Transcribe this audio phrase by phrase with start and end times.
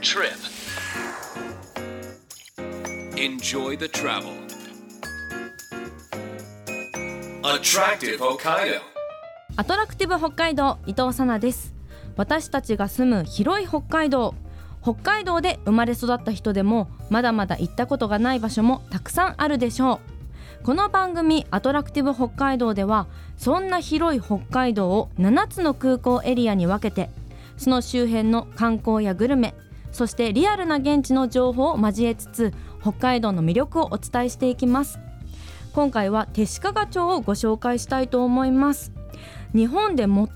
[0.00, 0.38] trip.
[3.16, 4.32] Enjoy the travel.
[7.42, 8.80] Attractive Hokkaido.
[9.56, 11.74] アトラクティブ北海道伊藤さなです
[12.16, 14.34] 私たちが住む広い北海道
[14.82, 20.00] 北海道で生まれ育った人でもまだまだ行ったことがない場所もたくさんあるでしょ
[20.62, 27.10] うこの番組アトラクティブ北海道ではそんな広い北海道を7つの空港エリアに分けて
[27.56, 29.54] その周辺の観光やグルメ
[29.92, 34.98] そしてリアルな現地の情報を交えつつ北海道の魅力をお伝えしていきます。
[35.72, 38.92] 今回は手鹿賀町をご紹介したいと思います。
[39.54, 40.28] 日本で最も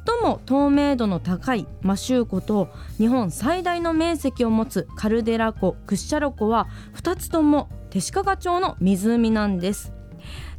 [0.47, 9.93] 透明度の高いマシュー湖と日本最大の面積を持つカルデラ湖クッシャロ湖は2つとも手鹿賀町の湖なんです。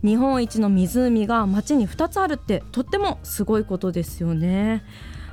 [0.03, 4.83] 日本一の湖が町に2つあるってとってもすごいことですよね。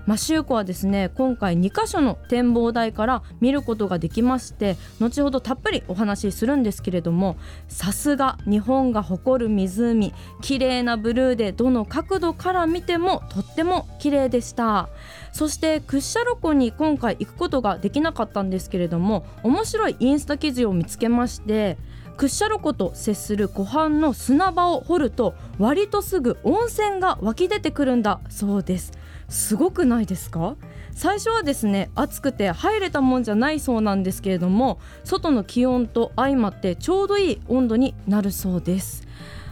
[0.06, 7.36] マシュー湖はですね今回2カ所の展望台から見ることができまして後ほどたっぷりお話しするんですけれども
[7.68, 14.88] さすが日本が誇る湖綺麗なブルーでどの角度から見てもとっても綺麗でした。
[15.32, 21.78] そしてクッシャロ湖に今回行くことができなかったんですけれども面白いインスタ記事を見つけまして
[22.16, 28.92] クッシャロ湖と接する湖畔の砂場を掘ると割とすぐ温泉が湧き出てくるんだそうです。
[29.31, 30.56] すごくないですか？
[30.92, 39.06] 最初はですね暑くて入れたもんじゃないそうなんですけれども外の気温と相まってちょうどいい温度になるそうです。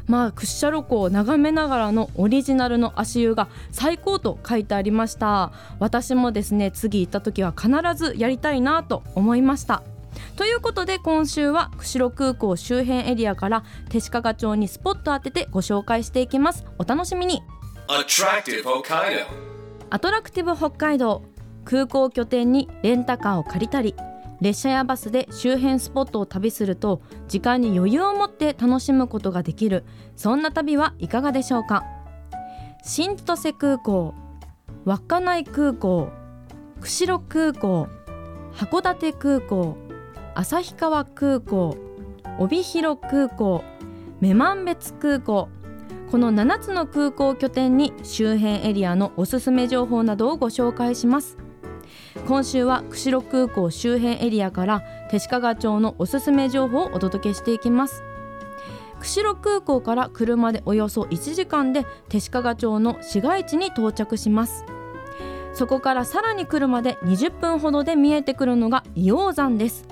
[0.07, 5.53] まあクッシャロ湖を眺めながらのオリジナルの足湯が最高と書いてありました。
[5.79, 9.83] 私もですね次行った時は必ずやりたいなと思いました。
[10.37, 16.65] ということで今週は釧路空港周辺エリアから手鹿賀町にスポット当ててご紹介していきます。
[16.79, 17.43] お楽しみに。
[17.89, 19.48] Attractive Hokkaido.
[19.91, 21.23] アトラクティブ北海道。
[21.65, 23.95] 空港拠点にレンタカーを借りたり
[24.41, 29.85] 列車やバスで周辺スポットを旅すると時間に余裕を持って楽しむことができる。
[30.17, 31.85] そんな旅はいかがでしょうか？
[32.83, 34.15] 新千歳空港
[34.87, 36.09] 稚内空港
[36.81, 37.89] 釧路空港
[38.55, 39.77] 函館空港
[40.37, 41.77] 旭川空港
[42.39, 43.63] 帯広空港
[44.23, 45.51] 女満別空港。
[46.11, 51.37] この7つの空港拠点に周辺エリアのおすすめ情報などをご紹介します。
[52.27, 58.03] 今週は釧路空港周辺エリアから手鹿賀町のおすすめ情報をお届けしていきます。
[59.01, 64.65] 釧路空港から車でおよそ1時間で手鹿賀町の市街地に到着します。
[65.53, 69.87] そこからさらに車で20分ほどで見えてくるのが硫黄山です。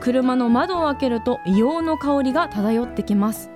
[0.00, 3.50] 車の窓を開けると硫黄の香りが漂ってきます。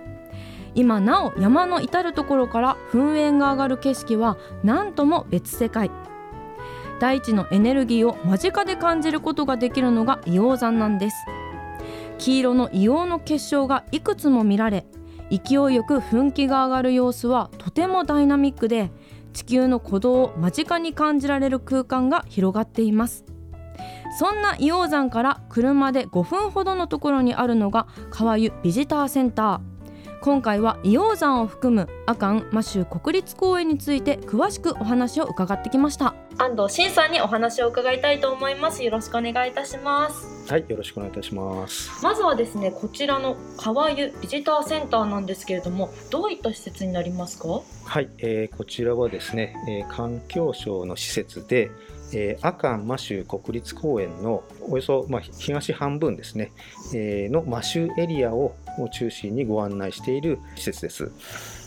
[0.74, 5.90] 今なお山の至る所から噴煙が上がる景色は何とも別世界。
[7.00, 11.16] 大地のエネルギーを間近で感じることができるのが硫黄山なんです。
[12.18, 14.84] 黄色の硫黄の結晶がいくつも見られ
[15.30, 18.90] 勢いよく噴気が上がる様子はとてもダイナミックで
[19.32, 23.24] 地球の鼓動を間近に感じられる空間が広がっています。
[24.18, 29.69] そんな硫黄山から車で5分ほどのところにあるのが川湯ビジターセンター。
[30.22, 36.14] 今回は硫黄山を含む阿寒摩周国立公園について詳しくお話を伺ってきました。
[36.36, 38.84] 安藤真さんにお話を伺いたいと思います。
[38.84, 40.52] よろしくお願いいたします。
[40.52, 42.04] はい、よろしくお願いいたします。
[42.04, 47.62] まずはですねこちらの川湯ビジターセンターなんですけれどもどういった施設になりますか？
[47.86, 51.70] はい、えーこちらはですね、えー環境省の施設で、
[52.12, 56.52] えー、阿寒摩周国立公園のおよそ、まあ、東半分ですね、
[56.94, 61.59] えーの摩周エリアをを中心にご案内している施設です。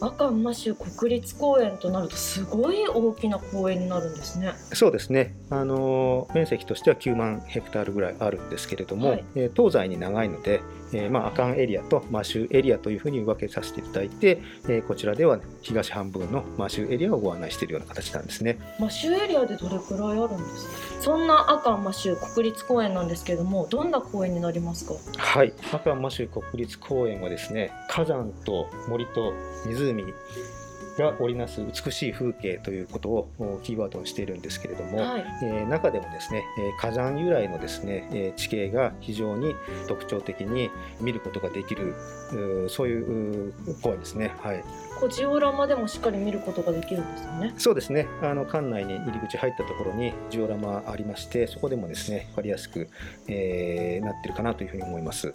[0.00, 4.52] 阿寒摩周国立公園となるとすごい大きな公園になるんですね。
[4.72, 9.24] そうですね、あのー面積としては9万ヘクタールぐらいあるんですけれども、はい。
[9.34, 10.62] えー東西に長いので、
[10.92, 18.58] えーまあ、阿寒エリアと摩周エリアというふうに分けさせていただいて、えーこちらでは東半分の摩周エリアをご案内しているような形なんですね。
[18.78, 21.02] 摩周エリアでどれくらいあるんですか？
[21.02, 24.94] そんな阿寒摩周国立公園なんですけれどもどんな公園になりますか？
[25.18, 29.32] はい、阿寒摩周国立公園はですね火山と森と
[29.66, 29.89] 湖
[30.98, 39.54] が織りなす美しい風景ということをおキーワードにしているんですけれども、はいえー中でもですね、えー火山由来のですね、えー地形が非常に
[39.86, 40.68] 特徴的に
[41.00, 41.94] 見ることができる
[42.68, 43.52] そういう
[43.82, 44.32] 公園ですね。
[44.40, 44.64] はい、
[44.98, 48.08] こうジオラマでもしっかり見ることができるんですよねそうですね。
[48.22, 52.88] あの館内に入り口入ったところにジオラマありまして、そこでもですね、わかりやすく、
[53.28, 55.34] えーなってるかなというふうに思います。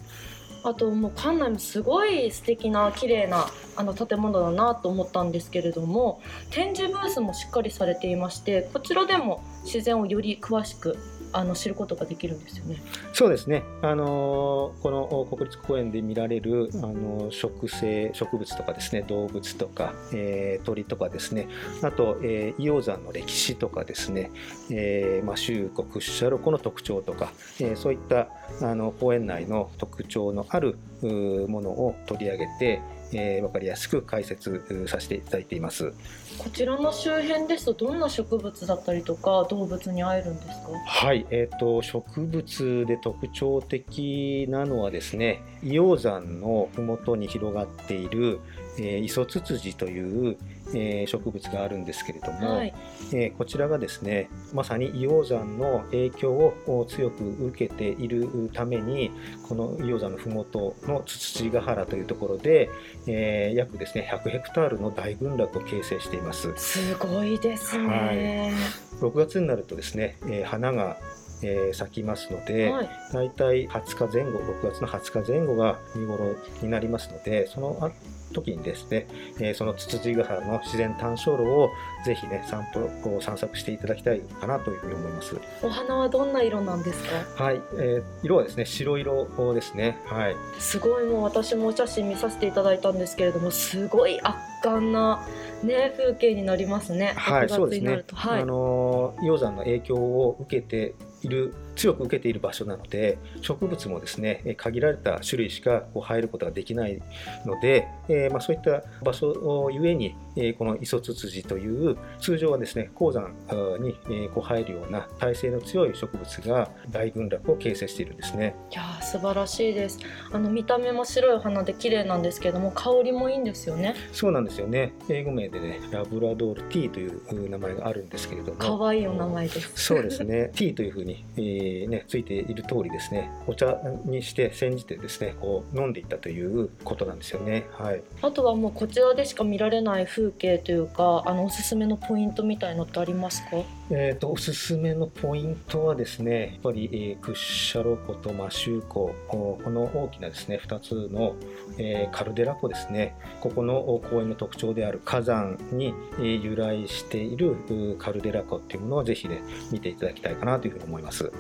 [0.66, 3.46] あともう館内もすごい素敵な綺麗な
[3.76, 10.98] あの建物だなと思ったんですけれども展示ブースもしっかりされていましてこちらでも自然をより詳しく
[11.36, 12.82] あの知ることができるんですよね。
[13.12, 13.64] そうですね。
[13.82, 21.50] あのこの国立公園で見られるあの植生植物とかですね、動物とか、えー、鳥とかですね、
[21.82, 24.32] あと、えー、硫黄山の歴史とかですね、
[24.70, 28.30] えー、まあ周湖屈斜路湖の特徴とか、えー、そういった
[28.62, 32.82] あの公園内の特徴のあるものを取り上げて、
[33.18, 35.94] えー、分かりやすく解説させていただいています。
[36.38, 40.54] こちらの周辺ですとどんな植物だったりとか動物に会えるんですか？
[40.86, 48.40] はい、えーと、植物で特徴的なのはですね硫黄山の麓に広がっている、
[48.78, 50.38] えー、イソツツジという
[50.74, 52.74] えー、植物があるんですけれども、はい、
[53.12, 59.12] えー、こちらがですねまさに硫黄山の影響を強く受けているために
[59.48, 62.70] この硫黄山の麓のツツジヶ原というところで、
[63.08, 66.54] えー、約ですね100ヘクタールの大群落を形成しています。
[66.58, 68.54] すごいですね、
[68.98, 70.98] はい、6月になるとですね、え花が
[71.42, 77.92] えー、咲きますので、はい、大体20日前後6月の20日前後が見頃になりますのでその
[78.36, 79.08] 時にですね、
[79.40, 81.72] えー、そのツツジヶ原の自然単勝路を
[82.06, 85.36] ぜひね散歩こう散策していただきたいかなというふうに思います。
[85.64, 87.04] お花はどんな色なんです
[87.38, 87.44] か？
[87.44, 89.98] はい、えー、色はですね白色ですね。
[90.06, 90.36] はい。
[90.60, 95.26] すごいもう私もお写真見させていただいたんですけれどもすごい圧巻な
[95.64, 97.14] ね風景になりますね。
[97.16, 107.02] はいそうですね、はい、あの鷹山の影響を受けている強く受けている場所なので植物もですね限られた種類しかこう入ることができない
[107.46, 113.34] ので、えー、まあ、そういった場所ゆえに、えこのイソツツジという通常はですね鉱山
[113.80, 118.56] に、えこう入るような耐性の強い植物が大群落を形成しているんですね。
[118.72, 120.00] いや素晴らしいです。
[120.32, 123.96] あの見た目も白い花で綺麗なんですけども香りもいいんですよね。
[124.12, 124.94] そうなんですよね。
[125.10, 128.58] 英語名でねラブラドールティーという名前があるんですけれども。
[128.60, 129.72] 可愛いお名前です。
[129.76, 130.52] そうですね。
[130.56, 137.66] ティーというふうに、えーーね、ついている通りですねお茶にして煎じてですねこう飲んでいったということなんですよね。
[137.72, 143.58] はい、あとはもうこちらでしか見られない風景というかあのおすすめのポイントみたいのってありますか？
[143.92, 151.36] えーと、おすすめのポイントはですねやっぱり、えー、屈斜路湖と摩周湖この大きなですね2つの、
[151.78, 157.56] えー、カルデラ湖ですねここの公園の特徴である火山に、えー、由来している
[158.00, 159.42] カルデラ湖っていうものをぜひね
[159.72, 161.32] 見ていただきたいかなというふうに思います。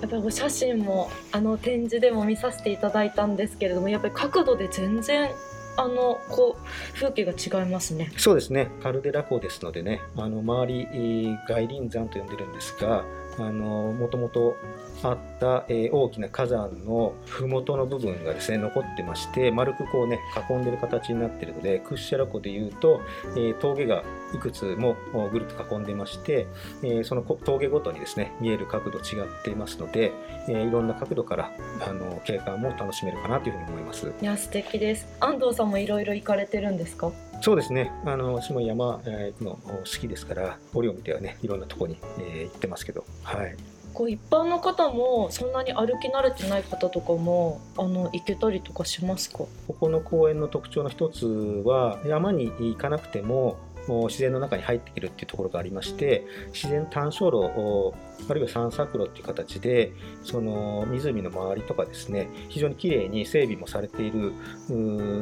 [0.00, 5.30] やっぱりお写真もあの展示でも見させていただいたんですけれどもやっぱり角度で全然
[5.78, 8.10] あのこう風景が違いますね。
[8.16, 8.70] そうですね。
[8.82, 13.04] カルデラ湖ですのでね、あの周り外輪山と呼んでるんですが、
[13.38, 14.56] もともと
[15.02, 20.18] あった、えー、大きな火山の麓の部分がですね残ってまして丸くこうね
[20.50, 23.00] 囲んでる形になってるので屈斜路湖でいうと、
[23.36, 24.04] えー、峠が
[24.34, 24.96] いくつも
[25.30, 26.46] ぐるっと囲んでまして、
[26.82, 30.12] えー、その峠ごとにですね見える角度違っていますので、
[30.48, 31.52] えー、いろんな角度から
[31.86, 34.12] あの景観も楽しめるかなというふうに思います。
[34.20, 35.06] いや素敵です。
[35.20, 37.12] 安藤さんもいろいろ行かれてるんですか？
[37.40, 37.92] そうですね。
[38.04, 43.04] あの私も山、えー、の好きですから折を見てはねいろんなとこに、えー、行ってますけど。
[43.22, 43.56] はい。
[43.94, 49.38] こう一般の方もそんなに歩き慣れてない方とかもあの行けたりとかしますか？
[49.38, 49.48] こ
[49.80, 51.24] この公園の特徴の一つ
[51.64, 53.56] は山に行かなくても
[53.88, 57.94] 自然の中に入ってくるっていうところがありまして自然単焦路
[58.28, 64.32] あるいは散策路っていう形でその湖の周りとかですね非常にきれいに整備もされている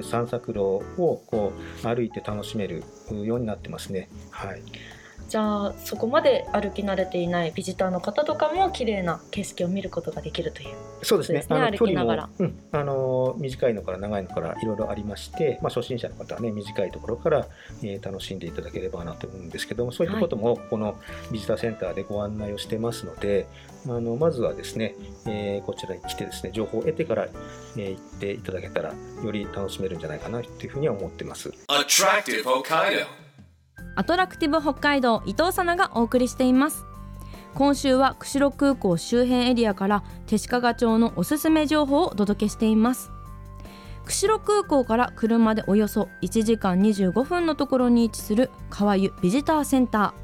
[0.03, 1.53] 散策路をこ
[1.83, 4.09] う歩いて楽しめるようになってますね。
[4.31, 4.63] はい
[5.29, 10.69] じゃあそこまで歩き慣れていないビジターの方とかも綺麗な景色を見ることができるという、
[11.03, 11.43] そうですね。
[11.43, 11.59] すね。
[11.59, 17.47] 歩きながら、うん、あの短いのから長いのからいろいろありまして、まあ、初心者の方はね短いところから、
[17.83, 20.97] えー、楽しんでいただければなと思うんですけどもそういったこともこの
[21.33, 23.47] ビジターセンターでご案内をしてますので、
[23.87, 24.95] あのまずはですね、
[25.27, 27.29] えー、こちらに来てですね情報を得てから、
[27.77, 31.53] えー、行っていただけたらより楽しめるんじゃないかなというふうには思ってます。
[33.97, 36.87] アトラクティブ北海道伊藤さながお送りしています。
[37.55, 43.13] 今週は釧路空港周辺エリアから手鹿賀町のおすすめ情報をお届けしています。
[44.05, 50.15] 釧路空港から車でおよそ1時間25分のところに位置する川湯ビジターセンタ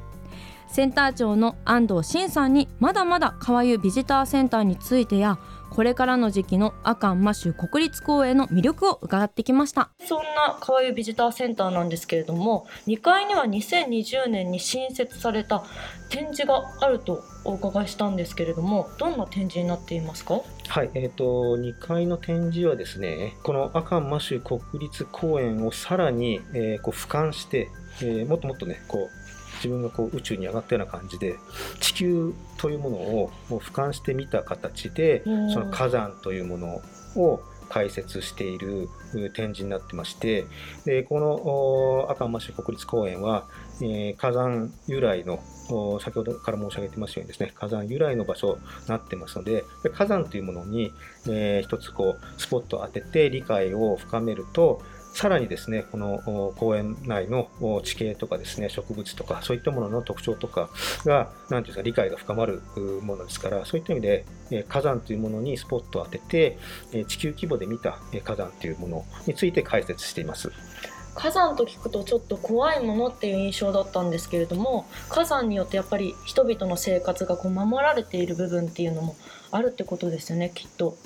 [0.68, 0.72] ー。
[0.72, 5.38] センター長の安藤真さんにまだまだ川湯ビジターセンターについてや
[5.70, 9.90] これからの時期の阿寒マシュ国立公園の魅力を伺ってきました。
[10.04, 15.62] そんな川湯ビジターセンターなんですけれども2階には2020年に新設された
[16.08, 20.40] 展示があるとお伺いしたんですけれどもどんな展示になっていますか？
[20.68, 27.68] はい、えーと、2階の展示はですねこの阿寒マシュ国立公園をさらに、えー、こう俯瞰して、
[28.02, 29.19] えー、もっともっとねこう
[29.60, 31.38] 自分がこう宇宙に上がったような感じで
[31.80, 35.50] 地球というものをもう俯瞰してみた形でうん。
[35.50, 36.80] その火山というもの
[37.16, 40.44] を解説しているう展示になってまして
[40.84, 43.46] でこのお赤間市国立公園は、
[43.80, 45.40] えー火山由来の
[45.70, 50.92] お先ほどから申し上げてますようにですね火山由来の場所になってますのでで火山というものに、
[51.28, 57.48] えー一つこうスポットを当てて理解を深めるとさらにですねこの公園内の
[57.84, 60.70] 地形とかですね植物とかそういったものの特徴とか
[61.04, 62.62] が何ていうんですか理解が深まる
[63.02, 64.24] ものですからそういった意味で、
[64.68, 66.58] 火山というものにスポットを当てて、
[67.06, 70.50] 地球規模で見た火山というものについて解説しています。
[71.14, 79.16] 火山と聞くとちょっと怖いものっていう印象だったんですけれども火山によってやっぱり人々の生活がこう守られている部分っていうのも
[79.50, 80.96] あるってことですよねきっと。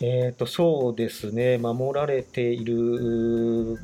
[0.00, 3.76] えー、とそうですね、守られている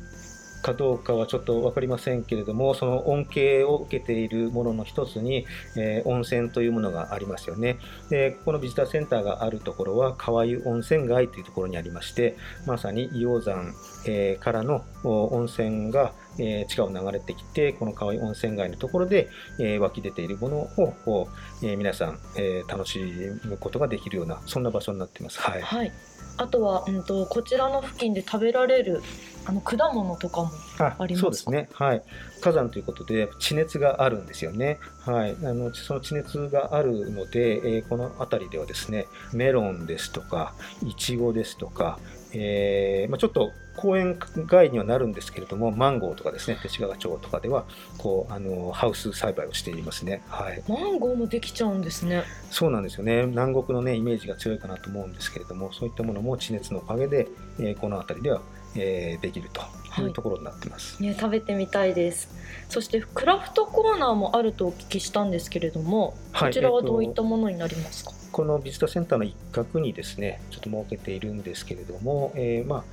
[0.65, 5.45] かどうかはちょっと分かりませんけれども、その恩恵を受けているものの一つに、
[5.77, 7.77] えー温泉というものがありますよね。
[8.09, 13.73] で、ここのビジターセンターがあるところは、川湯温泉街というところにありまして、まさに硫黄山、
[14.07, 19.29] えーからの温泉が、えー地下を流れてきて、この川湯温泉街のところで、
[19.59, 21.29] えー湧き出ているものを、こ
[21.61, 22.99] うえー皆さん、えー楽し
[23.43, 25.39] むことができるような、そんな場所になっています。
[25.39, 25.61] はい。
[25.61, 25.91] はい。
[26.37, 29.01] あとは、うん、とこちらの付近で食べられる
[29.45, 31.21] あの果物とかもあありますか？
[31.21, 32.03] そうですね、はい、
[32.41, 41.99] 火山ということで地熱があるんですよね、はい、あのその地熱があるので、えーこの辺りではですねメロンですとかいちごですとか、
[42.33, 47.65] えーまあ、ちょっと公園外にはなるんですけれどもマンゴーとかですね勅使河原町とかでは
[47.97, 50.23] こうあのハウス栽培をしていますね。
[50.29, 50.63] はい。
[50.67, 52.23] マンゴーもできちゃうんですね。
[52.49, 53.25] そうなんですよね。
[53.25, 57.27] 南国のねイメージが強いかなと思うんですけれどもそういったものも地熱のおかげで、
[57.59, 58.41] えーこの辺りでは、
[58.77, 59.61] えーできると
[60.01, 61.01] いうところになってます。
[61.01, 62.29] ね、食べてみたいです。
[62.69, 68.11] そしてクラフトコーナーもあるとお聞きしたんですけれども、はいこちらはえっとどういったものになりますか？
[68.31, 72.83] このビジターセンターの一角にですね、ちょっと設けているんですけれども、えーまあ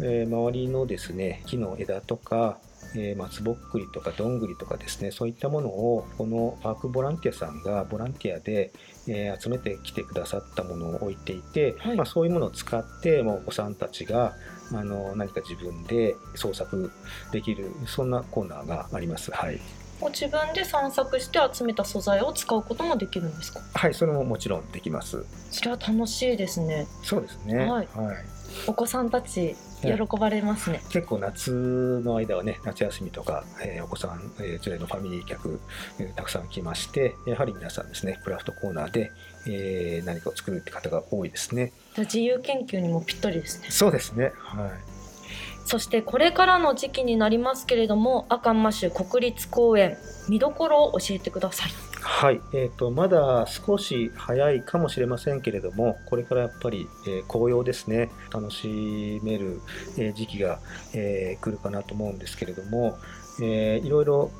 [0.00, 2.58] えー周りのですね、木の枝とか、
[2.96, 8.72] えー松ぼっくりとかどんぐりとかですね、そういったものを、このパークボランティアさんがボランティアで、
[9.06, 14.34] えー集めてきてくださったものを置いていて、はいまあ、そういうものを使って、もうお子さんたちが
[14.72, 16.90] あの何か自分で創作
[17.32, 19.30] できる、そんなコーナーがあります。
[19.30, 19.60] はい。
[20.00, 23.60] ご自分で散策して集めた素材を使うこともできるんですか？
[23.74, 25.24] はい、それももちろんできます。
[25.50, 26.86] それは楽しいですね。
[27.02, 27.64] そうですね。
[27.64, 27.88] はい
[28.66, 30.80] お子さんたち喜ばれますね。
[30.90, 35.60] 結構夏の間はね夏休みとか、えーお子さん、えー連れのファミリー客、
[35.98, 39.12] えーたくさん来ましてやはり皆さんですねクラフトコーナーで、
[39.46, 43.66] えー何かを作るって方が多いですね自由研究にもぴったりですね。
[43.70, 44.70] そうですねはい
[45.66, 49.96] そしてこれからの時期になりますけれども、阿寒マシュ国立公園
[50.28, 51.70] 見どころを教えてください。
[52.00, 59.60] はい、えー、とまだ少し早いかもしれませんけれどもこれからやっぱり、えー紅葉ですね楽しめる、
[59.98, 60.60] えー時期が、
[60.94, 62.96] えー来るかなと思うんですけれども、
[63.42, 64.30] えーいろいろ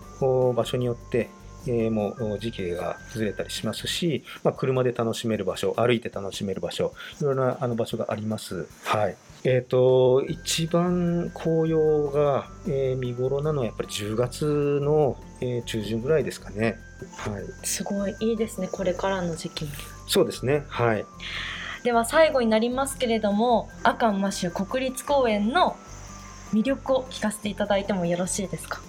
[0.55, 1.29] 場所によって
[1.67, 8.69] えーもう時期がずれたりしますし、まあ、車で楽しめる場所歩いて楽しめる場所いろいろなあの場所があります。
[8.85, 9.17] はい
[9.49, 16.79] えー、と一番紅葉が、えー見頃なのはやっぱり10月の、えー中旬ぐらいですかね。
[17.17, 18.69] はい、すごいいいですね。
[18.73, 19.71] これからの時期に。
[20.09, 20.65] そうですね。
[20.69, 21.07] はい。
[21.85, 25.77] では最後になりますけれども、阿寒マシュ国立公園の
[26.53, 28.81] 魅力を聞かせていただいてもよろしいですか？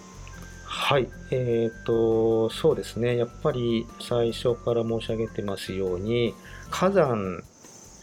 [0.65, 1.07] はい。
[1.31, 3.15] えっ、と、そうですね。
[3.17, 6.33] やっぱり最初から申し上げてますように、
[6.71, 7.43] 火山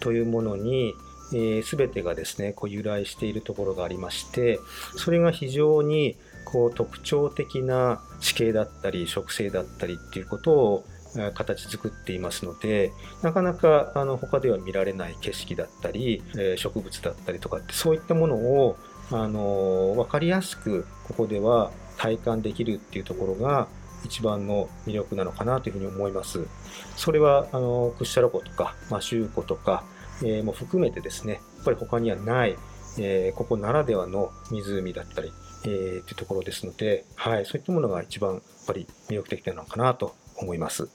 [0.01, 0.95] というものに、
[1.33, 4.61] えー、全てがですね、こう由来しているところがありまして、
[4.97, 10.85] それが非常にこう特徴的な地形だったり植生だったりっていうことを
[11.35, 18.77] 形作っていますのでなかなかあの他では見られない景色だったり、えー植物だったりとかってそういったものを
[19.11, 23.69] あの分かりやすくここでは体感できるっていうところが
[24.05, 26.47] 一番の魅力なのかなというふうに思います。
[26.97, 29.85] それはあのクッシャロ湖とかマシュー湖とか、
[30.23, 32.57] えーも含めてですねやっぱり他にはない、
[32.99, 35.33] えーここならではの湖だったり、
[35.65, 40.89] えーっていうところですので、はい、そういったものが一番やっぱり魅力的なのかなと思います。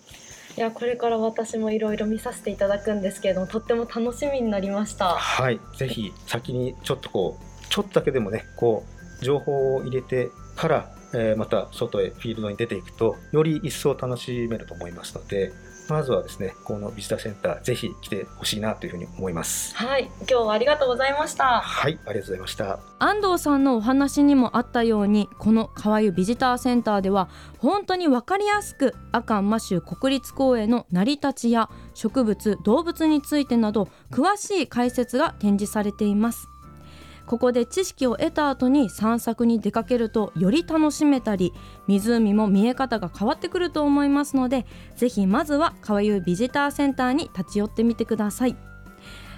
[0.57, 8.83] いやこれから私もいろいろ見させていただくんですけれどもとっても楽しみになりましたはい、ぜひ先にちょっとこうちょっとだけでもねこ
[9.21, 15.53] う情報を入れてから、えーまた外へフィールドに出ていくとより一層楽しめると思いますので
[15.89, 19.75] まずはですねこのビジターセンターぜひ来てほしいなというふうに思います。
[19.75, 21.62] はい今日はありがとうございました。
[21.62, 22.79] はいありがとうございました。
[23.00, 36.48] 安藤さんのお話にもあったようにこの川湯ビジターセンターでは本当に分かりやすく阿寒摩周国立公園の成り立ちや植物動物についてなど詳しい解説が展示されています
[37.29, 41.53] ここで知識を得た後に散策に出かけるとより楽しめたり
[41.86, 48.57] 湖も見え方が変わってくると思いますのでぜひまずは川湯ビジターセンターに立ち寄ってみてください。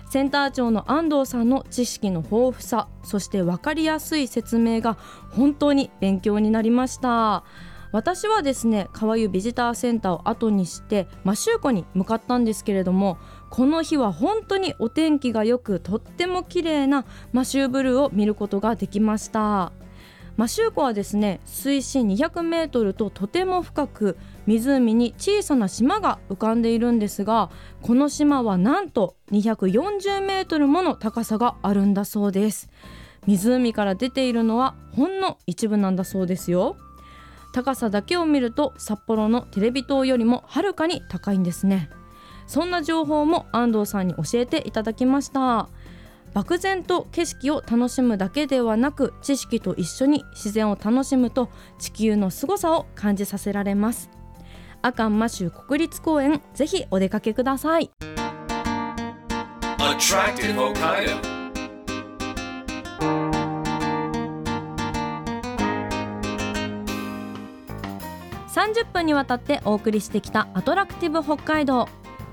[0.10, 4.98] センター長の安藤さんの知識の豊富さそして分かりやすい説明が
[5.32, 7.44] 本当に勉強になりました。
[7.92, 13.18] 私はですね川湯ビジターセンターを後にして摩周湖に向かったんですけれども
[13.52, 19.74] この日は本当にお天気が良くとっても綺麗なマシューブルーを見ることができました。
[20.38, 24.18] マシュー湖はですね水深200メートルととても深く
[24.48, 32.70] 湖に小さな島が浮かんでいるんですがこの島はなんと240メートルもの高さがあるんだそうです。
[33.28, 36.78] 湖から出ているのはほんの一部なんだそうですよ。
[37.54, 41.90] 高さだけを見ると札幌のテレビ塔よりもはるかに高いんですね。
[42.52, 45.70] そんな情報も安藤さんに教えていただきました。
[46.34, 54.10] 漠然と景色を楽しむだけではなく知識と一緒に自然を楽しむと地球の凄さを感じさせられます。
[54.82, 57.90] 阿寒摩周国立公園ぜひお出かけください。
[59.78, 61.32] Attractive Hokkaido.
[68.50, 71.88] 30分にわたってお送りしてきたアトラクティブ北海道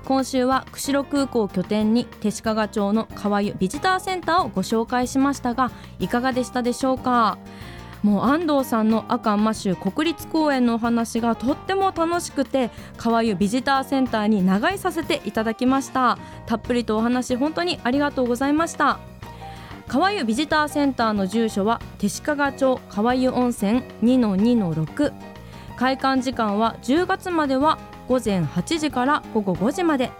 [0.09, 7.37] 今週は釧路空港拠点に手鹿賀町の川湯ビジターセンターをご紹介しましたがいかがでしたでしょうか？
[8.01, 16.17] もう安藤さんの阿寒摩周国立公園のお話がとっても楽しくて川湯ビジターセンターに長居させていただきました。
[16.47, 18.97] たっぷりとお話本当にありがとうございました。
[19.87, 25.13] 川湯ビジターセンターの住所は手鹿賀町川湯温泉2-2-6
[25.75, 27.77] 開館時間は10月までは
[28.09, 30.11] 午前8時から午後5時まで。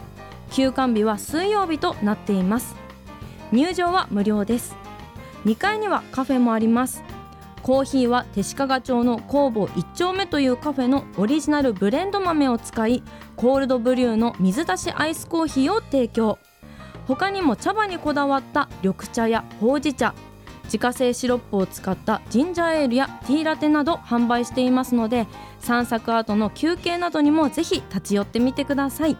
[0.52, 2.75] 休館日は水曜日となっています。
[3.52, 4.75] 入場は無料です。
[5.45, 7.04] 2階にはカフェもあります。
[7.63, 13.04] コーヒーは手鹿賀町の工房1丁目というカフェのオリジナルブレンド豆を使い
[13.36, 16.38] コールドブリューの水出しアイスコーヒーを提供。
[17.08, 20.13] 他にも茶葉にこだわった緑茶やほうじ茶
[20.70, 25.26] 自家製シロップを使ったジンジャーエールやティーラテなど販売していますので
[25.60, 29.18] 散策後の休憩などにもぜひ立ち寄ってみてください。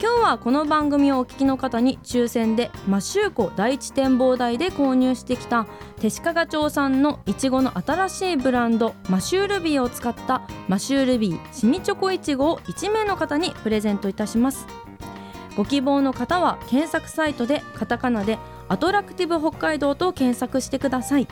[0.00, 5.66] 今日はこの番組をお聞きの方に抽選でマシューコ第一展望台で購入してきた
[5.98, 14.66] 手鹿賀町産のいちごの新しいブランドマシュールビーを使ったマシュールビーしみチョコいちごを1名の方にプレゼントいたします。
[15.56, 18.38] ご希望の方は検索サイトでカタカナで
[18.68, 21.28] アトラクティブ北海道と検索してください。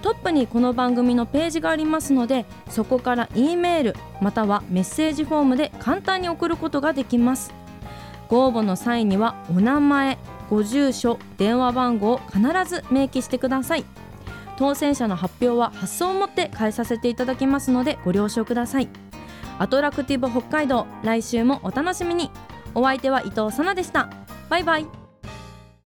[0.00, 7.52] トップにこの番組のページがありますのでそこから E メールまたはメッセージフォームで簡単に送ることができます。
[8.28, 10.18] ご応募の際にはお名前
[10.50, 13.84] ご住所電話番号を必ず明記してください。
[14.56, 18.88] 当選者の発表は発送をもって返させていただきますのでご了承ください。
[19.58, 22.30] アトラクティブ北海道来週もお楽しみに。
[22.74, 24.08] お相手は伊藤さなでした。
[24.48, 25.01] バイバイ。